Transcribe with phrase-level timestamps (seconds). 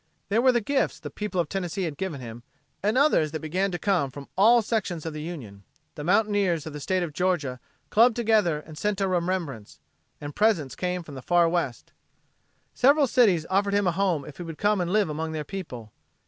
[0.29, 2.41] There were the gifts the people of Tennessee had given him,
[2.81, 5.61] and others that began to come from all sections of the Union.
[5.93, 7.59] The mountaineers of the State of Georgia
[7.91, 9.79] clubbed together and sent a remembrance
[10.19, 11.91] and presents came from the far West.
[12.73, 15.91] Several cities offered him a home if he would come to live among their people.